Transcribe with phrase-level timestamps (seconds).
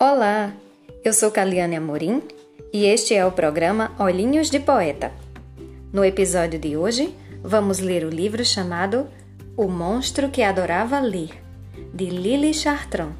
[0.00, 0.54] Olá,
[1.04, 2.22] eu sou Caliane Amorim
[2.72, 5.10] e este é o programa Olhinhos de Poeta.
[5.92, 9.08] No episódio de hoje, vamos ler o livro chamado
[9.56, 11.42] O Monstro que Adorava Ler,
[11.92, 13.10] de Lily Chartrand,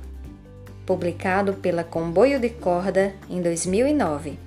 [0.87, 4.39] publicado pela Comboio de Corda em 2009.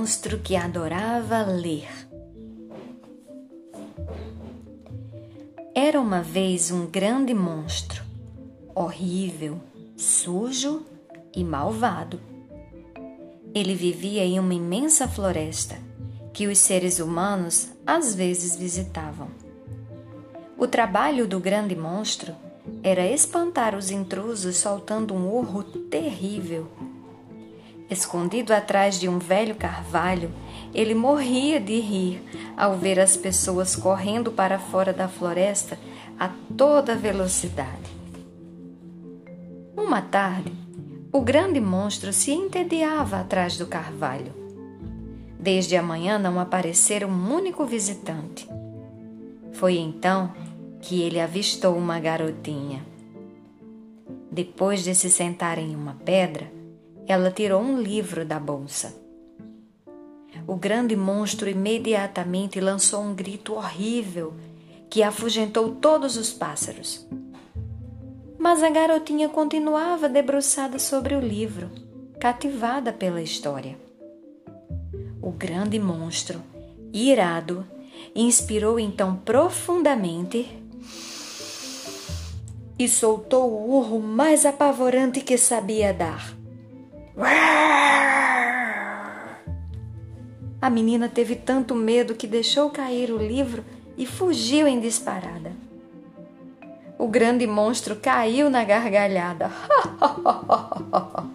[0.00, 1.86] Monstro que adorava ler.
[5.74, 8.02] Era uma vez um grande monstro,
[8.74, 9.60] horrível,
[9.98, 10.86] sujo
[11.36, 12.18] e malvado.
[13.54, 15.76] Ele vivia em uma imensa floresta
[16.32, 19.28] que os seres humanos às vezes visitavam.
[20.56, 22.34] O trabalho do grande monstro
[22.82, 26.89] era espantar os intrusos soltando um urro terrível
[27.90, 30.30] Escondido atrás de um velho carvalho,
[30.72, 32.22] ele morria de rir
[32.56, 35.76] ao ver as pessoas correndo para fora da floresta
[36.16, 37.90] a toda velocidade.
[39.76, 40.52] Uma tarde,
[41.12, 44.32] o grande monstro se entediava atrás do carvalho.
[45.36, 48.48] Desde a manhã não aparecera um único visitante.
[49.52, 50.32] Foi então
[50.80, 52.86] que ele avistou uma garotinha.
[54.30, 56.59] Depois de se sentar em uma pedra,
[57.10, 58.94] ela tirou um livro da bolsa.
[60.46, 64.32] O grande monstro imediatamente lançou um grito horrível
[64.88, 67.06] que afugentou todos os pássaros.
[68.38, 71.70] Mas a garotinha continuava debruçada sobre o livro,
[72.20, 73.76] cativada pela história.
[75.20, 76.40] O grande monstro,
[76.92, 77.66] irado,
[78.14, 80.48] inspirou então profundamente
[82.78, 86.39] e soltou o urro mais apavorante que sabia dar.
[90.62, 93.64] A menina teve tanto medo que deixou cair o livro
[93.96, 95.52] e fugiu em disparada.
[96.98, 99.50] O grande monstro caiu na gargalhada.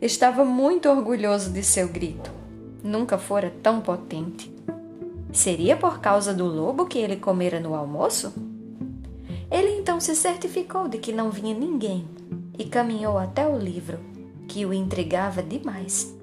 [0.00, 2.30] Estava muito orgulhoso de seu grito.
[2.82, 4.52] Nunca fora tão potente.
[5.32, 8.34] Seria por causa do lobo que ele comera no almoço?
[9.50, 12.06] Ele então se certificou de que não vinha ninguém
[12.58, 14.13] e caminhou até o livro
[14.54, 16.16] que o intrigava demais.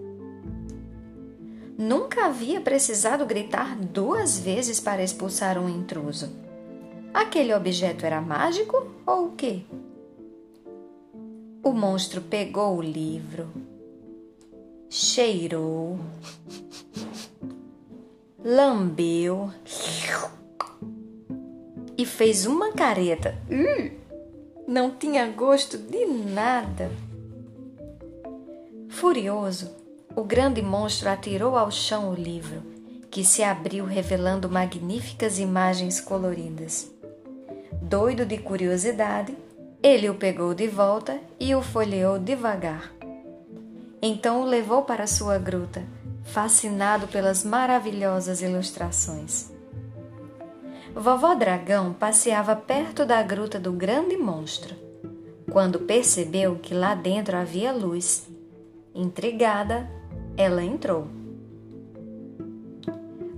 [1.77, 6.29] Nunca havia precisado gritar duas vezes para expulsar um intruso.
[7.13, 9.63] Aquele objeto era mágico ou o quê?
[11.61, 13.49] O monstro pegou o livro,
[14.89, 15.99] cheirou,
[18.41, 19.51] lambeu
[21.97, 23.37] e fez uma careta.
[23.51, 23.91] Hum,
[24.65, 27.10] não tinha gosto de nada.
[29.01, 29.71] Furioso,
[30.15, 32.61] o grande monstro atirou ao chão o livro,
[33.09, 36.87] que se abriu revelando magníficas imagens coloridas.
[37.81, 39.35] Doido de curiosidade,
[39.81, 42.93] ele o pegou de volta e o folheou devagar.
[44.03, 45.83] Então o levou para sua gruta,
[46.23, 49.51] fascinado pelas maravilhosas ilustrações.
[50.93, 54.75] Vovó Dragão passeava perto da gruta do grande monstro,
[55.49, 58.29] quando percebeu que lá dentro havia luz
[58.93, 59.89] Intrigada,
[60.35, 61.07] ela entrou.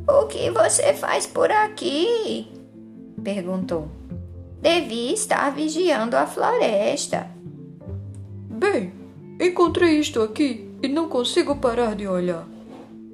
[0.08, 2.48] O que você faz por aqui?
[3.24, 3.88] perguntou.
[4.62, 7.30] Devia estar vigiando a floresta.
[8.50, 8.94] Bem,
[9.40, 12.46] encontrei isto aqui e não consigo parar de olhar,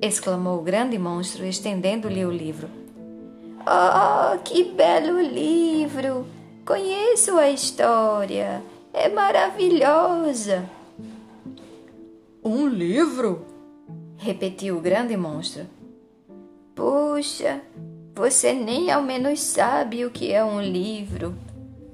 [0.02, 2.68] exclamou o grande monstro, estendendo-lhe o livro.
[3.62, 6.26] Oh, que belo livro!
[6.66, 8.64] Conheço a história.
[8.94, 10.70] É maravilhosa.
[12.52, 13.46] Um livro?
[14.18, 15.68] repetiu o grande monstro.
[16.74, 17.62] Puxa,
[18.16, 21.36] você nem ao menos sabe o que é um livro,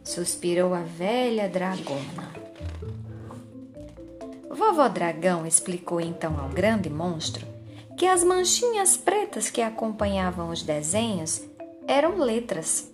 [0.01, 2.31] suspirou a velha dragona.
[4.49, 7.45] Vovó Dragão explicou então ao grande monstro
[7.97, 11.41] que as manchinhas pretas que acompanhavam os desenhos
[11.85, 12.89] eram letras.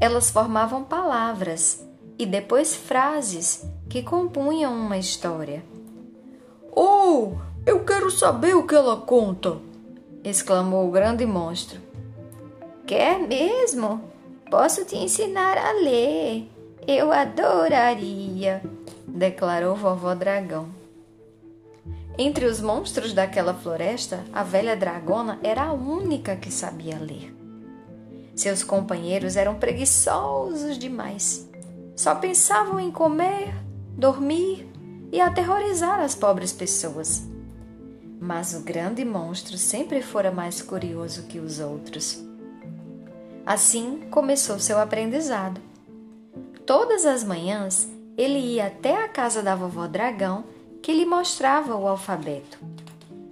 [0.00, 1.86] Elas formavam palavras
[2.18, 5.62] e depois frases que compunham uma história.
[6.74, 7.32] Oh,
[7.66, 9.58] eu quero saber o que ela conta!
[10.22, 11.80] exclamou o grande monstro.
[12.86, 14.02] Quer mesmo?
[14.50, 16.48] Posso te ensinar a ler.
[16.86, 18.62] Eu adoraria,
[19.06, 20.68] declarou vovó Dragão.
[22.18, 27.34] Entre os monstros daquela floresta, a velha dragona era a única que sabia ler.
[28.34, 31.48] Seus companheiros eram preguiçosos demais.
[31.96, 33.54] Só pensavam em comer,
[33.96, 34.69] dormir
[35.12, 37.22] e aterrorizar as pobres pessoas.
[38.20, 42.22] Mas o grande monstro sempre fora mais curioso que os outros.
[43.44, 45.60] Assim começou seu aprendizado.
[46.66, 50.44] Todas as manhãs ele ia até a casa da vovó Dragão,
[50.82, 52.58] que lhe mostrava o alfabeto.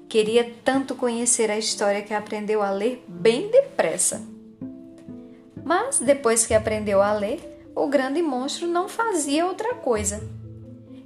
[0.08, 4.22] Queria tanto conhecer a história que aprendeu a ler bem depressa.
[5.62, 10.26] Mas depois que aprendeu a ler, o grande monstro não fazia outra coisa.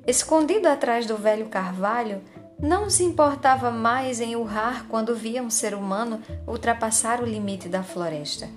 [0.07, 2.21] Escondido atrás do velho carvalho,
[2.59, 7.83] não se importava mais em urrar quando via um ser humano ultrapassar o limite da
[7.83, 8.49] floresta.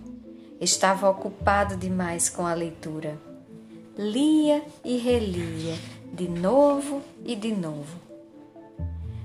[0.59, 3.19] Estava ocupado demais com a leitura.
[3.97, 5.75] Lia e relia,
[6.12, 8.00] de novo e de novo.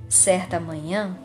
[0.08, 1.17] Certa manhã,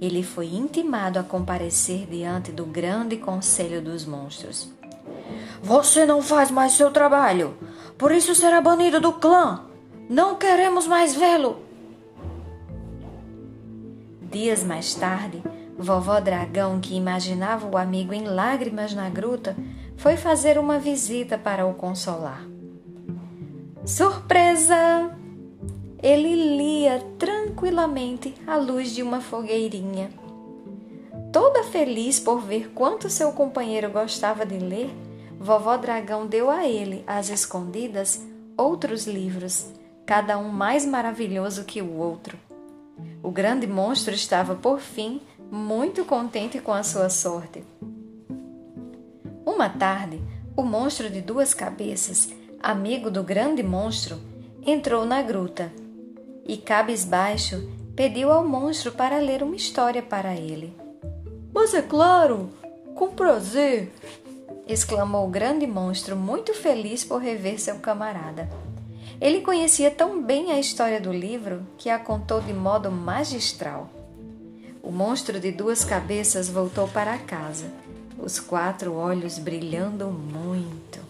[0.00, 4.68] ele foi intimado a comparecer diante do grande conselho dos monstros.
[5.62, 7.56] Você não faz mais seu trabalho,
[7.96, 9.73] por isso será banido do clã.
[10.08, 11.60] Não queremos mais vê-lo.
[14.20, 15.42] Dias mais tarde,
[15.78, 19.56] vovó Dragão, que imaginava o amigo em lágrimas na gruta,
[19.96, 22.44] foi fazer uma visita para o consolar.
[23.84, 25.10] Surpresa!
[26.02, 30.10] Ele lia tranquilamente à luz de uma fogueirinha.
[31.32, 34.90] Toda feliz por ver quanto seu companheiro gostava de ler,
[35.40, 38.20] vovó Dragão deu a ele, às escondidas,
[38.56, 39.72] outros livros,
[40.06, 42.38] cada um mais maravilhoso que o outro.
[43.22, 45.20] O grande monstro estava, por fim,
[45.50, 47.64] muito contente com a sua sorte.
[49.46, 50.20] Uma tarde,
[50.56, 52.28] o monstro de duas cabeças,
[52.62, 54.18] amigo do grande monstro,
[54.64, 55.72] entrou na gruta
[56.46, 60.76] e, cabisbaixo, pediu ao monstro para ler uma história para ele.
[61.52, 62.50] Mas é claro,
[62.94, 63.92] com prazer!
[64.66, 68.48] exclamou o grande monstro, muito feliz por rever seu camarada.
[69.20, 73.88] Ele conhecia tão bem a história do livro que a contou de modo magistral.
[74.82, 77.72] O monstro de duas cabeças voltou para casa,
[78.18, 81.00] os quatro olhos brilhando muito.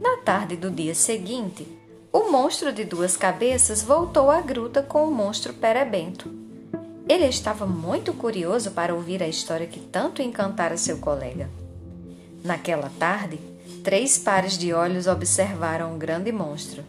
[0.00, 1.66] Na tarde do dia seguinte,
[2.12, 6.28] o monstro de duas cabeças voltou à gruta com o monstro perebento.
[7.08, 11.48] Ele estava muito curioso para ouvir a história que tanto encantara seu colega.
[12.42, 13.38] Naquela tarde,
[13.80, 16.84] três pares de olhos observaram o grande monstro.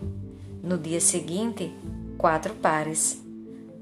[0.63, 1.73] No dia seguinte,
[2.17, 3.21] quatro pares.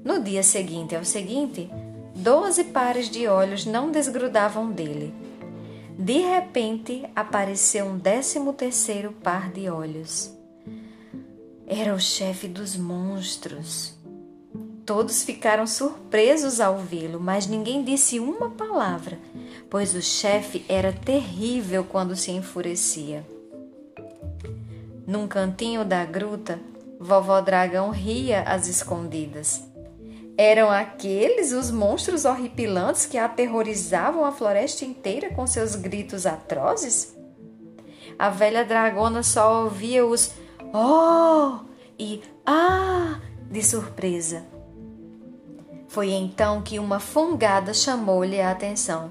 [0.04, 1.68] No dia seguinte ao seguinte,
[2.14, 5.12] doze pares de olhos não desgrudavam dele.
[5.98, 10.32] De repente, apareceu um décimo terceiro par de olhos.
[11.66, 13.94] Era o chefe dos monstros.
[14.86, 19.18] Todos ficaram surpresos ao vê-lo, mas ninguém disse uma palavra,
[19.70, 23.24] pois o chefe era terrível quando se enfurecia.
[25.06, 26.60] Num cantinho da gruta,
[26.98, 29.62] vovó Dragão ria às escondidas.
[30.36, 37.14] Eram aqueles os monstros horripilantes que aterrorizavam a floresta inteira com seus gritos atrozes?
[38.18, 40.32] A velha dragona só ouvia os
[40.72, 41.60] oh
[41.98, 43.20] e ah
[43.50, 44.59] de surpresa.
[45.90, 49.10] Foi então que uma fungada chamou-lhe a atenção.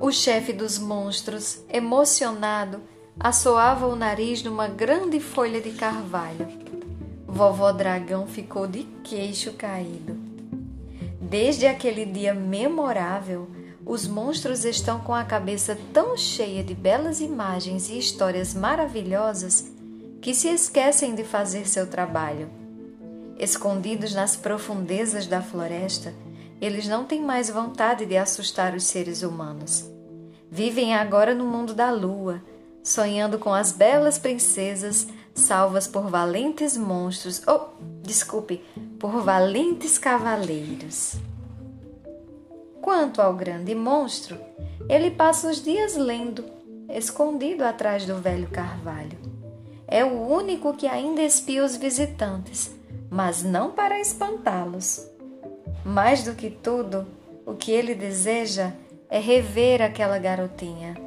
[0.00, 2.80] O chefe dos monstros, emocionado,
[3.20, 6.48] assoava o nariz numa grande folha de carvalho.
[7.28, 10.16] Vovó Dragão ficou de queixo caído.
[11.20, 13.50] Desde aquele dia memorável,
[13.84, 19.73] os monstros estão com a cabeça tão cheia de belas imagens e histórias maravilhosas
[20.24, 22.48] que se esquecem de fazer seu trabalho.
[23.38, 26.14] Escondidos nas profundezas da floresta,
[26.62, 29.84] eles não têm mais vontade de assustar os seres humanos.
[30.50, 32.42] Vivem agora no mundo da lua,
[32.82, 38.62] sonhando com as belas princesas salvas por valentes monstros, oh, desculpe,
[38.98, 41.16] por valentes cavaleiros.
[42.80, 44.38] Quanto ao grande monstro,
[44.88, 46.46] ele passa os dias lendo,
[46.88, 49.23] escondido atrás do velho carvalho.
[49.94, 52.74] É o único que ainda espia os visitantes,
[53.08, 55.08] mas não para espantá-los.
[55.84, 57.06] Mais do que tudo,
[57.46, 58.72] o que ele deseja
[59.08, 61.04] é rever aquela garotinha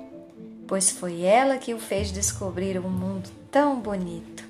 [0.68, 4.44] pois foi ela que o fez descobrir um mundo tão bonito.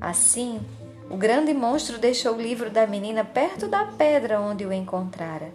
[0.00, 0.60] Assim,
[1.10, 5.52] o grande monstro deixou o livro da menina perto da pedra onde o encontrara.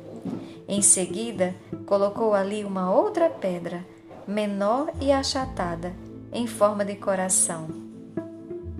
[0.67, 1.55] Em seguida,
[1.87, 3.83] colocou ali uma outra pedra,
[4.27, 5.91] menor e achatada,
[6.31, 7.67] em forma de coração.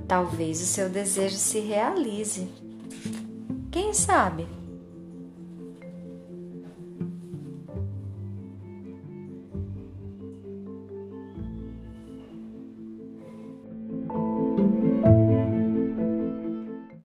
[0.08, 2.48] Talvez o seu desejo se realize.
[3.72, 4.48] Quem sabe?